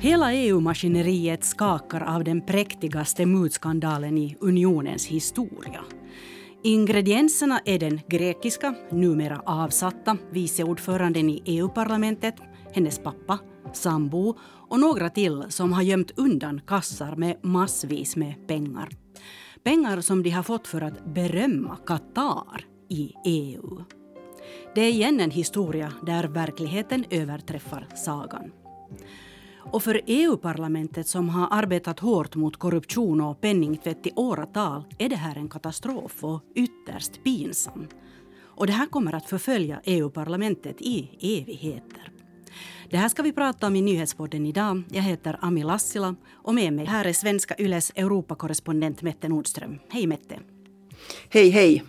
[0.00, 5.84] Hela EU-maskineriet skakar av den präktigaste mutskandalen i unionens historia.
[6.62, 12.34] Ingredienserna är den grekiska, numera avsatta, viceordföranden i EU-parlamentet,
[12.72, 13.38] hennes pappa,
[13.72, 18.88] sambo och några till som har gömt undan kassar med massvis med pengar.
[19.62, 23.84] Pengar som de har fått för att berömma Qatar i EU.
[24.74, 28.50] Det är igen en historia där verkligheten överträffar sagan.
[29.72, 35.16] Och för EU-parlamentet som har arbetat hårt mot korruption och penningtvätt i åratal är det
[35.16, 37.86] här en katastrof och ytterst pinsam.
[38.40, 42.12] Och det här kommer att förfölja EU-parlamentet i evigheter.
[42.90, 44.82] Det här ska vi prata om i nyhetspodden idag.
[44.90, 49.78] Jag heter Ami Lassila och med mig här är svenska Yles Europakorrespondent Mette Nordström.
[49.88, 50.38] Hej Mette!
[51.28, 51.84] Hej hej!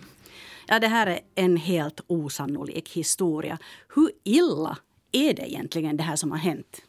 [0.66, 3.58] Ja, det här är en helt osannolik historia.
[3.94, 4.78] Hur illa
[5.12, 6.82] är det egentligen det här som har hänt?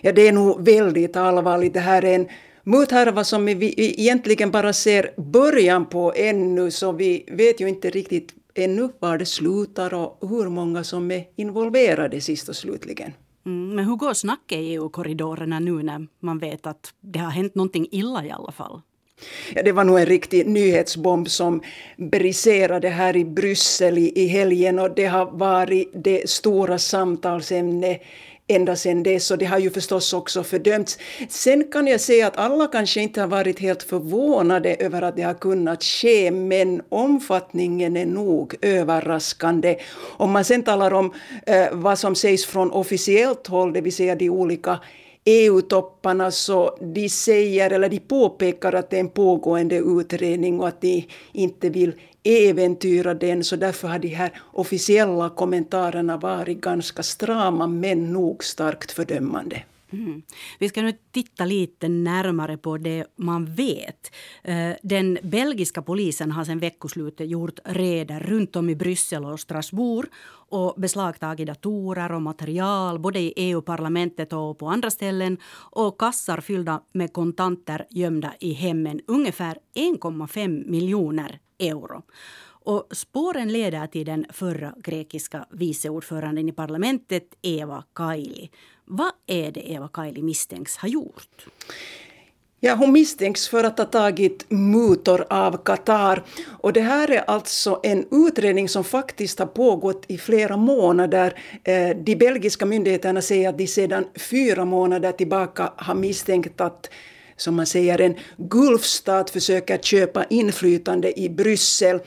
[0.00, 1.74] Ja, det är nog väldigt allvarligt.
[1.74, 2.28] Det här är en
[2.62, 8.34] muthärva som vi egentligen bara ser början på ännu, så vi vet ju inte riktigt
[8.54, 13.12] ännu var det slutar och hur många som är involverade sist och slutligen.
[13.46, 17.54] Mm, men hur går snacket i EU-korridorerna nu när man vet att det har hänt
[17.54, 18.80] någonting illa i alla fall?
[19.54, 21.62] Ja, det var nog en riktig nyhetsbomb som
[21.96, 28.02] briserade här i Bryssel i, i helgen och det har varit det stora samtalsämnet
[28.48, 30.98] ända sedan dess och det har ju förstås också fördömts.
[31.28, 35.22] Sen kan jag säga att alla kanske inte har varit helt förvånade över att det
[35.22, 39.76] har kunnat ske men omfattningen är nog överraskande.
[40.16, 41.12] Om man sen talar om
[41.46, 44.80] eh, vad som sägs från officiellt håll, det vill säga de olika
[45.24, 50.80] EU-topparna så de säger, eller de påpekar att det är en pågående utredning och att
[50.80, 51.92] de inte vill
[52.26, 58.92] äventyra den, så därför har de här officiella kommentarerna varit ganska strama men nog starkt
[58.92, 59.62] fördömande.
[59.92, 60.22] Mm.
[60.58, 64.12] Vi ska nu titta lite närmare på det man vet.
[64.42, 70.08] Eh, den belgiska polisen har sedan veckoslutet gjort reder runt om i Bryssel och Strasbourg
[70.48, 76.80] och beslagtagit datorer och material både i EU-parlamentet och på andra ställen och kassar fyllda
[76.92, 79.00] med kontanter gömda i hemmen.
[79.06, 82.02] Ungefär 1,5 miljoner euro.
[82.66, 88.50] Och spåren leder till den förra grekiska viceordföranden i parlamentet, Eva Kaili.
[88.88, 91.46] Vad är det Eva Kaili misstänks ha gjort?
[92.60, 96.24] Ja, hon misstänks för att ha tagit mutor av Qatar.
[96.60, 101.38] Och det här är alltså en utredning som faktiskt har pågått i flera månader.
[101.64, 106.90] Eh, de belgiska myndigheterna säger att de sedan fyra månader tillbaka har misstänkt att
[107.36, 112.00] som man säger, en Gulfstat försöker köpa inflytande i Bryssel.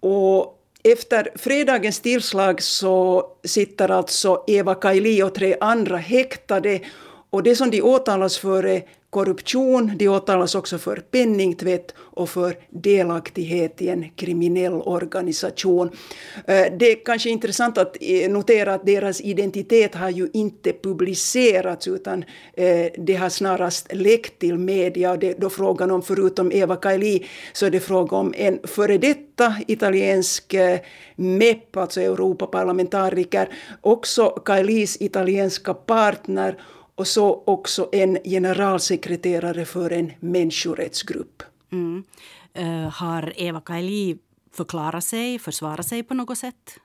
[0.00, 0.57] Och
[0.92, 6.80] efter fredagens tillslag så sitter alltså Eva Kaili och tre andra häktade.
[7.30, 12.56] Och det som de åtalas för är korruption, de åtalas också för penningtvätt och för
[12.70, 15.90] delaktighet i en kriminell organisation.
[16.46, 21.88] Eh, det är kanske intressant att eh, notera att deras identitet har ju inte publicerats
[21.88, 22.24] utan
[22.54, 25.10] eh, det har snarast läckt till media.
[25.12, 28.58] Och det är då frågan om, förutom Eva Kaili, så är det fråga om en
[28.64, 30.54] före detta italiensk
[31.16, 33.48] MEP, alltså Europaparlamentariker,
[33.80, 36.56] också Kailis italienska partner
[36.98, 41.42] och så också en generalsekreterare för en människorättsgrupp.
[41.72, 42.04] Mm.
[42.58, 44.18] Uh, har Eva Kaili
[44.52, 46.78] förklarat sig, försvarat sig på något sätt?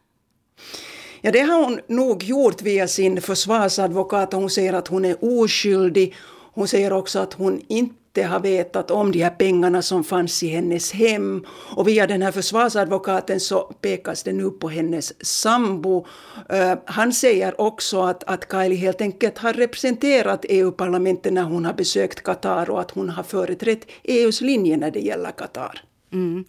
[1.21, 4.33] Ja, det har hon nog gjort via sin försvarsadvokat.
[4.33, 6.15] Hon säger att hon är oskyldig.
[6.53, 10.43] Hon säger också att hon inte inte har vetat om de här pengarna som fanns
[10.43, 11.45] i hennes hem.
[11.75, 16.05] Och via den här försvarsadvokaten så pekas det nu på hennes sambo.
[16.53, 21.73] Uh, han säger också att, att Kylie helt enkelt har representerat EU-parlamentet när hon har
[21.73, 25.81] besökt Qatar och att hon har företrätt EUs linje när det gäller Qatar.
[26.11, 26.45] Mm.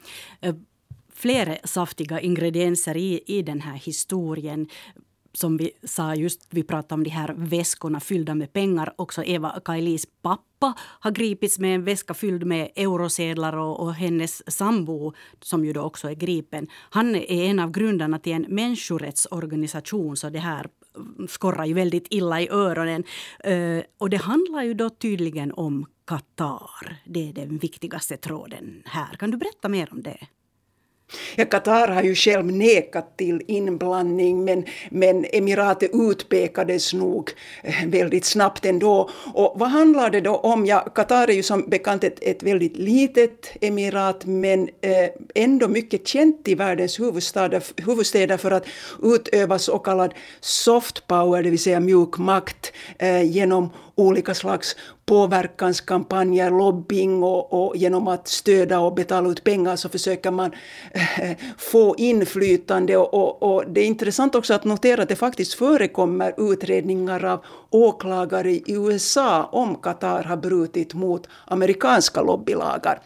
[0.47, 0.55] Uh,
[1.15, 4.69] flera saftiga ingredienser i, i den här historien
[5.35, 8.95] som vi sa just, vi pratade om de här väskorna fyllda med pengar.
[8.97, 14.57] Också Eva Kailis pappa har gripits med en väska fylld med eurosedlar och, och hennes
[14.57, 20.17] sambo, som ju då också är gripen, han är en av grundarna till en människorättsorganisation,
[20.17, 20.67] så det här
[21.29, 23.05] skorrar ju väldigt illa i öronen.
[23.45, 26.97] Eh, och det handlar ju då tydligen om Qatar.
[27.05, 29.17] Det är den viktigaste tråden här.
[29.17, 30.19] Kan du berätta mer om det?
[31.37, 37.31] Ja, Qatar har ju själv nekat till inblandning men, men emiratet utpekades nog
[37.63, 39.11] eh, väldigt snabbt ändå.
[39.35, 40.67] Och vad handlar det då om?
[40.67, 46.09] Ja, Qatar är ju som bekant ett, ett väldigt litet emirat men eh, ändå mycket
[46.09, 48.67] känt i världens huvudstäder, huvudstäder för att
[49.03, 54.77] utöva så kallad soft power, det vill säga mjuk makt, eh, genom olika slags
[55.07, 60.53] påverkanskampanjer, lobbying och, och, genom att stödja och betala ut pengar så försöker man
[60.93, 62.97] äh, få inflytande.
[62.97, 67.45] Och, och, och, det är intressant också att notera att det faktiskt förekommer utredningar av
[67.71, 73.03] åklagare i USA om Qatar har brutit mot amerikanska lobbylagar.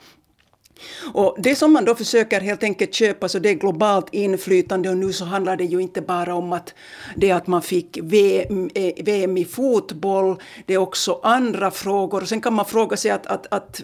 [1.15, 4.97] Och det som man då försöker helt enkelt köpa så det är globalt inflytande och
[4.97, 6.75] nu så handlar det ju inte bara om att
[7.17, 10.37] det att man fick VM, eh, VM i fotboll,
[10.67, 12.25] det är också andra frågor.
[12.25, 13.83] Sen kan man fråga sig att, att, att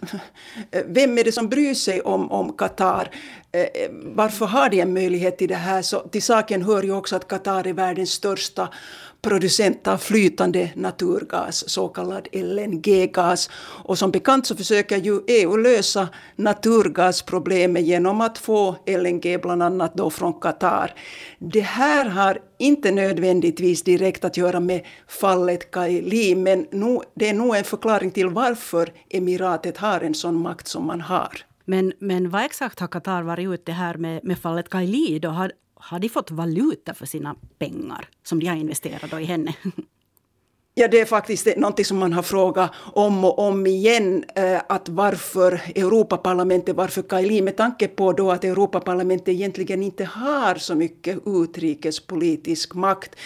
[0.71, 3.11] eh, vem är det som bryr sig om, Qatar?
[3.53, 5.83] Eh, varför har de en möjlighet till det här?
[5.83, 8.69] Så till saken hör ju också att Qatar är världens största
[9.25, 13.51] producent av flytande naturgas, så kallad LNG-gas.
[13.85, 19.95] Och som bekant så försöker ju EU lösa naturgasproblemet genom att få LNG bland annat
[19.95, 20.95] då från Qatar.
[21.39, 27.35] Det här har inte nödvändigtvis direkt att göra med fallet Kaili, men nu, det är
[27.35, 31.45] nog en förklaring till varför emiratet har en sån makt som man har.
[31.65, 35.19] Men, men vad exakt har Qatar varit ute här med, med fallet Kaili?
[35.19, 35.29] Då?
[35.29, 35.53] Har,
[35.85, 39.55] har de fått valuta för sina pengar som de har investerat i henne?
[40.77, 44.25] Ja, det är faktiskt något som man har frågat om och om igen.
[44.35, 47.43] Eh, att varför Europaparlamentet, varför Kaili?
[47.43, 53.17] Med tanke på då att Europaparlamentet egentligen inte har så mycket utrikespolitisk makt.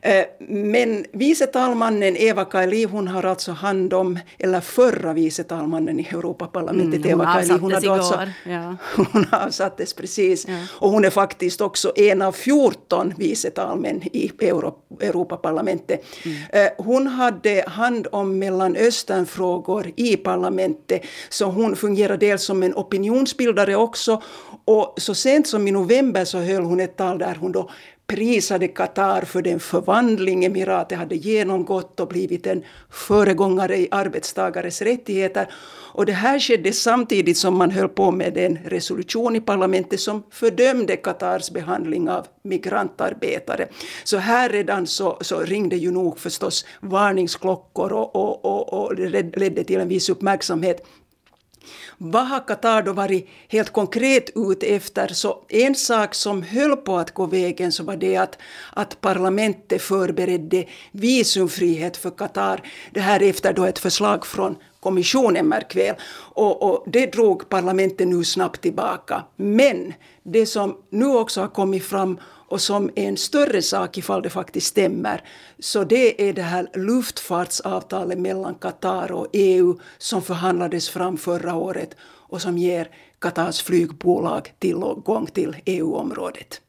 [0.00, 6.00] Eh, men vice talmannen Eva Kaili, hon har alltså hand om, eller förra vice talmannen
[6.00, 8.76] i Europaparlamentet, mm, Eva Kaili, hon, hade alltså, ja.
[9.12, 10.48] hon avsattes precis.
[10.48, 10.54] Ja.
[10.70, 16.04] Och hon är faktiskt också en av 14 vice talmän i Euro, Europaparlamentet.
[16.24, 16.73] Mm.
[16.78, 24.22] Hon hade hand om Mellanösternfrågor i parlamentet, så hon fungerade dels som en opinionsbildare också.
[24.64, 27.70] Och så sent som i november så höll hon ett tal där hon då
[28.06, 35.48] prisade Qatar för den förvandling emiratet hade genomgått och blivit en föregångare i arbetstagares rättigheter.
[35.94, 40.22] Och det här skedde samtidigt som man höll på med en resolution i parlamentet som
[40.30, 43.68] fördömde Qatars behandling av migrantarbetare.
[44.04, 49.36] Så här redan så, så ringde ju nog förstås varningsklockor och, och, och, och det
[49.36, 50.86] ledde till en viss uppmärksamhet.
[51.98, 55.08] Vad har Qatar då varit helt konkret ute efter?
[55.08, 58.38] Så en sak som höll på att gå vägen så var det att,
[58.72, 62.62] att parlamentet förberedde visumfrihet för Qatar.
[62.90, 65.94] Det här efter då ett förslag från kommissionen, märk väl.
[66.34, 69.24] Och, och, det drog parlamentet nu snabbt tillbaka.
[69.36, 72.18] Men det som nu också har kommit fram
[72.48, 75.22] och som är en större sak ifall det faktiskt stämmer,
[75.58, 81.96] så det är det här luftfartsavtalet mellan Qatar och EU som förhandlades fram förra året
[82.02, 82.88] och som ger
[83.18, 86.60] Qatars flygbolag tillgång till EU-området.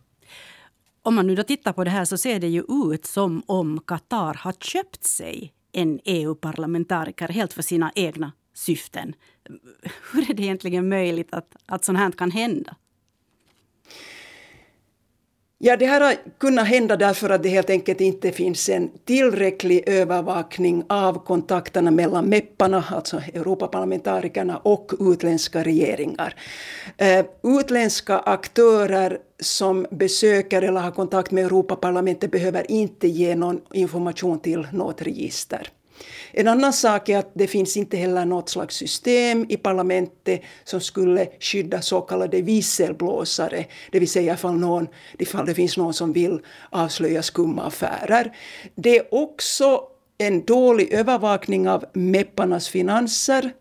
[1.02, 2.64] Om man nu då tittar på det här så ser det ju
[2.94, 9.14] ut som om Qatar har köpt sig en EU-parlamentariker helt för sina egna syften.
[10.12, 12.76] Hur är det egentligen möjligt att, att sånt här kan hända?
[15.58, 19.84] Ja, det här har kunnat hända därför att det helt enkelt inte finns en tillräcklig
[19.88, 26.36] övervakning av kontakterna mellan mepparna, alltså Europaparlamentarikerna, och utländska regeringar.
[26.98, 34.40] Eh, utländska aktörer som besöker eller har kontakt med Europaparlamentet behöver inte ge någon information
[34.40, 35.70] till något register.
[36.32, 40.82] En annan sak är att det finns inte heller något slags system i parlamentet som
[40.82, 44.88] skulle skydda så kallade visselblåsare, det vill säga ifall, någon,
[45.20, 48.38] ifall det finns någon som vill avslöja skumma affärer.
[48.76, 49.82] Det är också
[50.18, 53.52] en dålig övervakning av mepparnas finanser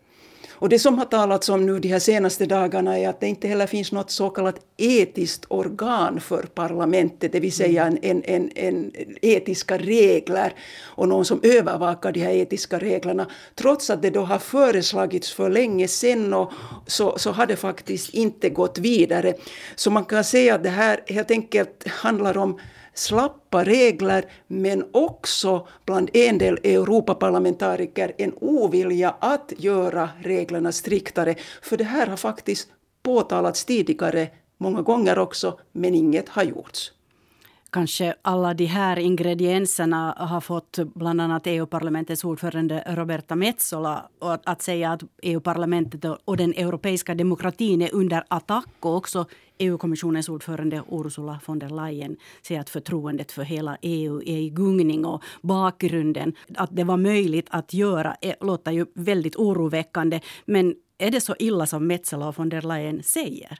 [0.65, 3.47] och det som har talats om nu de här senaste dagarna är att det inte
[3.47, 8.51] heller finns något så kallat etiskt organ för parlamentet, det vill säga en, en, en,
[8.55, 8.91] en
[9.21, 10.53] etiska regler
[10.83, 13.27] och någon som övervakar de här etiska reglerna.
[13.55, 16.51] Trots att det då har föreslagits för länge sedan och
[16.87, 19.33] så, så har det faktiskt inte gått vidare.
[19.75, 22.59] Så man kan säga att det här helt enkelt handlar om
[22.95, 31.35] slappa regler men också bland en del Europaparlamentariker en ovilja att göra reglerna striktare.
[31.61, 32.69] För det här har faktiskt
[33.03, 36.91] påtalats tidigare, många gånger också, men inget har gjorts
[37.69, 44.09] kanske alla de här ingredienserna har fått bland annat EU-parlamentets ordförande Roberta Metsola
[44.43, 48.67] att säga att EU-parlamentet och den europeiska demokratin är under attack.
[48.79, 49.25] Och också
[49.57, 55.05] EU-kommissionens ordförande Ursula von der Leyen säger att förtroendet för hela EU är i gungning.
[55.05, 60.19] Och bakgrunden, att det var möjligt att göra, låter ju väldigt oroväckande.
[60.45, 63.59] Men är det så illa som Metsola och von der Leyen säger?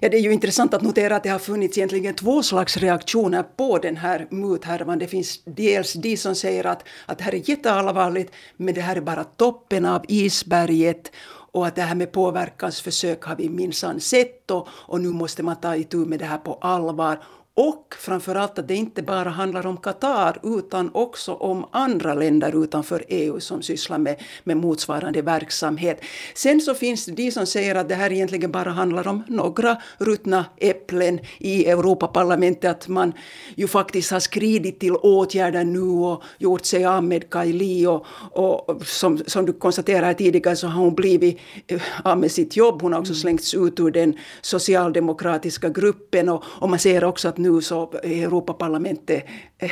[0.00, 3.42] Ja, det är ju intressant att notera att det har funnits egentligen två slags reaktioner
[3.42, 4.98] på den här muthärvan.
[4.98, 8.96] Det finns dels de som säger att, att det här är jätteallvarligt, men det här
[8.96, 11.12] är bara toppen av isberget
[11.52, 15.56] och att det här med påverkansförsök har vi minsann sett och, och nu måste man
[15.56, 17.18] ta itu med det här på allvar.
[17.58, 23.04] Och framförallt att det inte bara handlar om Qatar utan också om andra länder utanför
[23.08, 26.00] EU som sysslar med, med motsvarande verksamhet.
[26.34, 29.76] Sen så finns det de som säger att det här egentligen bara handlar om några
[29.98, 32.70] ruttna äpplen i Europaparlamentet.
[32.70, 33.12] Att man
[33.54, 37.86] ju faktiskt har skridit till åtgärder nu och gjort sig av med Kaili.
[37.86, 42.56] Och, och som, som du konstaterade tidigare så har hon blivit eh, av med sitt
[42.56, 42.82] jobb.
[42.82, 46.28] Hon har också slängts ut ur den socialdemokratiska gruppen.
[46.28, 49.24] Och, och man ser också att nu så Europaparlamentet
[49.58, 49.70] eh,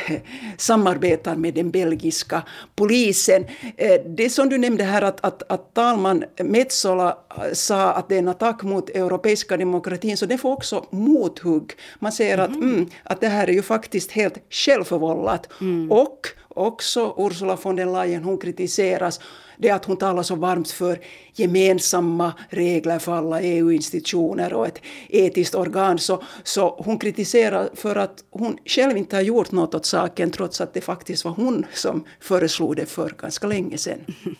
[0.57, 2.43] samarbetar med den belgiska
[2.75, 3.45] polisen.
[3.77, 7.17] Eh, det som du nämnde här att, att, att talman Metsola
[7.53, 11.73] sa att det är en attack mot europeiska demokratin, så det får också mothugg.
[11.99, 12.51] Man säger mm.
[12.51, 15.49] att, mm, att det här är ju faktiskt helt självförvållat.
[15.61, 15.91] Mm.
[15.91, 19.19] Och också Ursula von der Leyen, hon kritiseras
[19.57, 20.99] det att hon talar så varmt för
[21.33, 25.99] gemensamma regler för alla EU-institutioner och ett etiskt organ.
[25.99, 30.61] Så, så hon kritiserar för att hon själv inte har gjort något åt saken trots
[30.61, 33.99] att det faktiskt var hon som föreslog det för ganska länge sedan.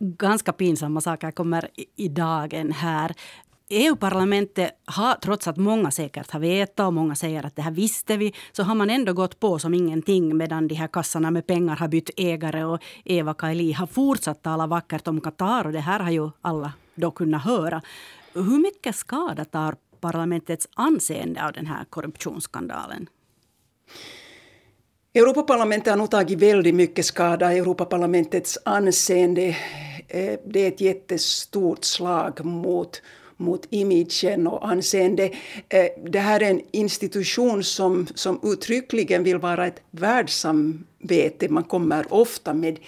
[0.00, 3.14] Ganska pinsamma saker kommer i dagen här.
[3.70, 8.16] EU-parlamentet har, trots att många säkert har vetat och många säger att det här visste
[8.16, 11.76] vi, så har man ändå gått på som ingenting medan de här kassarna med pengar
[11.76, 16.00] har bytt ägare och Eva Kaili har fortsatt tala vackert om Qatar och det här
[16.00, 17.82] har ju alla då kunnat höra.
[18.34, 23.08] Hur mycket skada tar parlamentets anseende av den här korruptionsskandalen?
[25.14, 27.52] Europaparlamentet har nog tagit väldigt mycket skada.
[27.52, 29.56] Europaparlamentets anseende
[30.08, 33.02] eh, det är ett jättestort slag mot
[33.38, 35.30] mot imagen och anseende.
[35.68, 41.48] Eh, det här är en institution som, som uttryckligen vill vara ett världssamvete.
[41.48, 42.78] Man kommer ofta med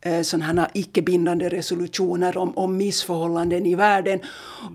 [0.00, 4.20] eh, sådana icke-bindande resolutioner om, om missförhållanden i världen.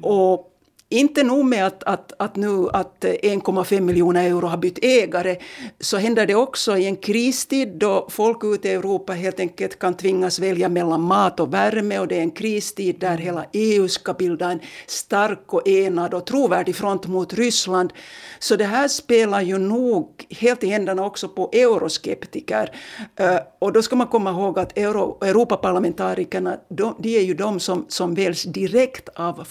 [0.02, 0.51] Och
[0.92, 5.38] inte nog med att, att, att nu att 1,5 miljoner euro har bytt ägare,
[5.80, 9.94] så händer det också i en kristid då folk ute i Europa helt enkelt kan
[9.94, 14.14] tvingas välja mellan mat och värme och det är en kristid där hela EU ska
[14.14, 17.94] bilda en stark och enad och trovärdig front mot Ryssland.
[18.40, 22.76] Så det här spelar ju nog helt i händerna också på euroskeptiker.
[23.16, 27.60] Eh, och då ska man komma ihåg att Euro, Europaparlamentarikerna, de, de är ju de
[27.60, 29.44] som, som väljs direkt av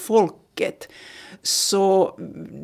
[0.50, 0.88] folket.
[1.42, 2.14] Så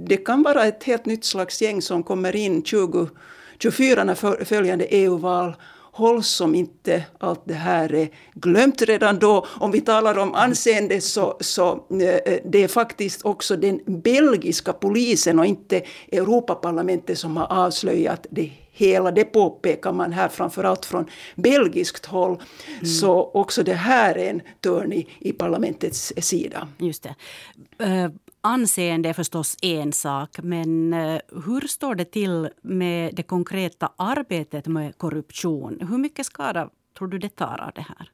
[0.07, 5.57] det kan vara ett helt nytt slags gäng som kommer in 2024 när följande EU-val
[5.97, 9.47] hålls som inte allt det här är glömt redan då.
[9.49, 15.38] Om vi talar om anseende så, så eh, det är faktiskt också den belgiska polisen
[15.38, 19.11] och inte Europaparlamentet som har avslöjat det hela.
[19.11, 22.43] Det påpekar man här framförallt från belgiskt håll.
[22.75, 22.87] Mm.
[22.87, 26.69] Så också det här är en törn i, i parlamentets sida.
[26.79, 27.15] Just det.
[28.47, 34.67] Anseende är förstås en sak, men eh, hur står det till med det konkreta arbetet
[34.67, 35.79] med korruption?
[35.91, 38.11] Hur mycket skada tror du det tar av det här?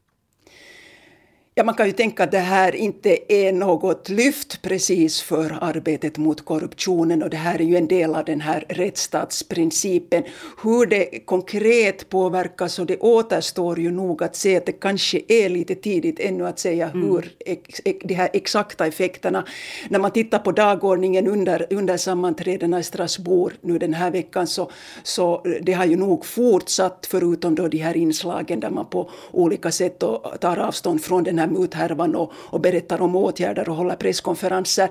[1.55, 6.19] Ja, man kan ju tänka att det här inte är något lyft precis för arbetet
[6.19, 10.23] mot korruptionen och det här är ju en del av den här rättsstatsprincipen.
[10.63, 15.49] Hur det konkret påverkas och det återstår ju nog att se att det kanske är
[15.49, 17.09] lite tidigt ännu att säga mm.
[17.09, 19.47] hur ex, de här exakta effekterna.
[19.89, 24.71] När man tittar på dagordningen under, under sammanträdena i Strasbourg nu den här veckan så,
[25.03, 29.71] så det har ju nog fortsatt förutom då de här inslagen där man på olika
[29.71, 29.99] sätt
[30.41, 34.89] tar avstånd från den här muthärvan och, och berättar om åtgärder och håller presskonferenser.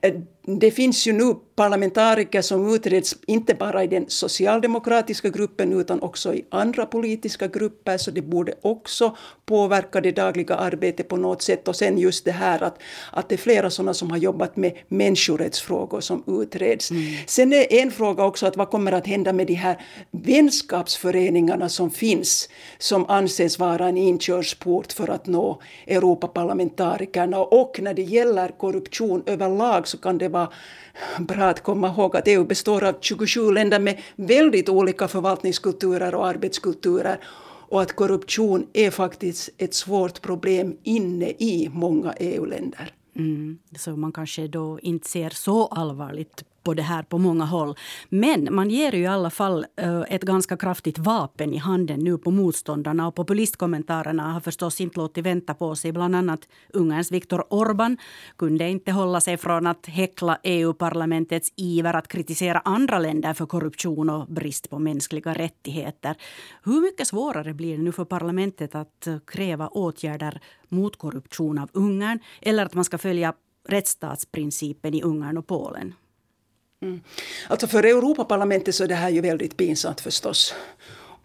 [0.00, 0.14] Eh,
[0.46, 6.34] det finns ju nu parlamentariker som utreds inte bara i den socialdemokratiska gruppen utan också
[6.34, 11.68] i andra politiska grupper så det borde också påverka det dagliga arbetet på något sätt.
[11.68, 12.78] Och sen just det här att,
[13.12, 16.90] att det är flera sådana som har jobbat med människorättsfrågor som utreds.
[16.90, 17.02] Mm.
[17.26, 21.90] Sen är en fråga också att vad kommer att hända med de här vänskapsföreningarna som
[21.90, 22.48] finns
[22.78, 27.38] som anses vara en inkörsport för att nå Europaparlamentarikerna.
[27.38, 30.48] Och när det gäller korruption överlag så kan det vara
[31.18, 36.26] bra att komma ihåg att EU består av 27 länder med väldigt olika förvaltningskulturer och
[36.26, 37.18] arbetskulturer
[37.68, 42.92] och att korruption är faktiskt ett svårt problem inne i många EU-länder.
[43.16, 47.74] Mm, så man kanske då inte ser så allvarligt på det här på många håll.
[48.08, 52.18] Men man ger ju i alla fall eh, ett ganska kraftigt vapen i handen nu
[52.18, 53.08] på motståndarna.
[53.08, 55.92] Och populistkommentarerna har förstås inte låtit vänta på sig.
[55.92, 57.96] Bland annat Ungerns Viktor Orban
[58.38, 64.10] kunde inte hålla sig från att häckla EU-parlamentets iver att kritisera andra länder för korruption
[64.10, 66.16] och brist på mänskliga rättigheter.
[66.64, 71.70] Hur mycket svårare blir det nu för parlamentet att eh, kräva åtgärder mot korruption av
[71.72, 73.34] Ungern eller att man ska följa
[73.68, 75.94] rättsstatsprincipen i Ungern och Polen?
[76.84, 77.00] Mm.
[77.48, 80.54] Alltså för Europaparlamentet så är det här ju väldigt pinsamt förstås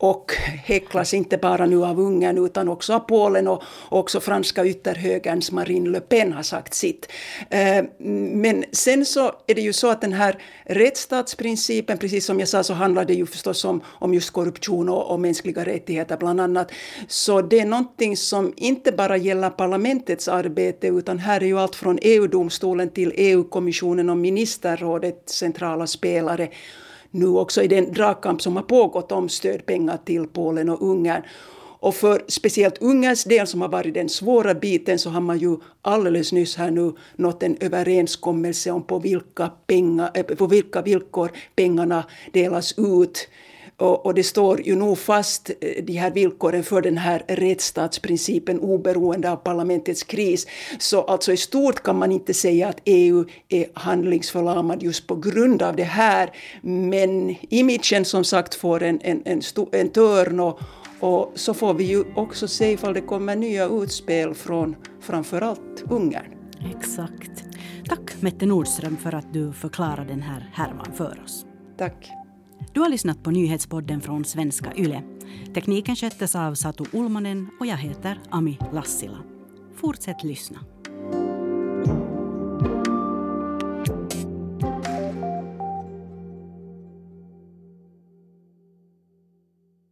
[0.02, 5.52] och häcklas inte bara nu av Ungern utan också av Polen och också franska ytterhögerns
[5.52, 7.12] Marine Le Pen har sagt sitt.
[7.50, 7.84] Eh,
[8.34, 12.64] men sen så är det ju så att den här rättsstatsprincipen, precis som jag sa
[12.64, 16.72] så handlar det ju förstås om, om just korruption och, och mänskliga rättigheter bland annat.
[17.08, 21.76] Så det är någonting som inte bara gäller parlamentets arbete utan här är ju allt
[21.76, 26.50] från EU-domstolen till EU-kommissionen och ministerrådet centrala spelare
[27.12, 31.22] nu också i den dragkamp som har pågått om stödpengar till Polen och Ungern.
[31.82, 35.58] Och för speciellt Ungerns del som har varit den svåra biten så har man ju
[35.82, 41.32] alldeles nyss här nu nått en överenskommelse om på vilka, pengar, eh, på vilka villkor
[41.56, 43.28] pengarna delas ut.
[43.80, 48.60] Och, och, det står ju nog fast eh, de här villkoren för den här rättsstatsprincipen
[48.60, 50.48] oberoende av parlamentets kris.
[50.80, 55.62] Så alltså i stort kan man inte säga att EU är handlingsförlamad just på grund
[55.62, 56.32] av det här.
[56.62, 60.60] Men imagen som sagt får en, en, en, en törn och,
[61.00, 66.26] och så får vi ju också se ifall det kommer nya utspel från framförallt Ungern.
[66.78, 67.44] Exakt.
[67.90, 71.46] Tack Mette Nordström för att du förklarade den här härvan för oss.
[71.78, 72.10] Tack.
[72.74, 75.04] Du har lyssnat på nyhetspodden från svenska YLE.
[75.54, 79.18] Tekniken sköttes av Satu Ulmanen och jag heter Ami Lassila.
[79.76, 80.60] Fortsätt lyssna.